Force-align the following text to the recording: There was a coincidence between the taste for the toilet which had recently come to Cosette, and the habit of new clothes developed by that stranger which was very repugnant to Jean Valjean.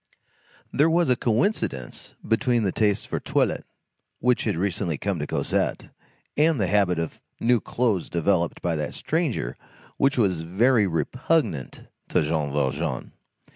There 0.73 0.89
was 0.89 1.11
a 1.11 1.15
coincidence 1.15 2.15
between 2.27 2.63
the 2.63 2.71
taste 2.71 3.07
for 3.07 3.17
the 3.17 3.23
toilet 3.23 3.65
which 4.17 4.45
had 4.45 4.57
recently 4.57 4.97
come 4.97 5.19
to 5.19 5.27
Cosette, 5.27 5.91
and 6.35 6.59
the 6.59 6.65
habit 6.65 6.97
of 6.97 7.21
new 7.39 7.59
clothes 7.59 8.09
developed 8.09 8.63
by 8.63 8.75
that 8.77 8.95
stranger 8.95 9.55
which 9.97 10.17
was 10.17 10.41
very 10.41 10.87
repugnant 10.87 11.85
to 12.09 12.23
Jean 12.23 12.51
Valjean. 12.51 13.11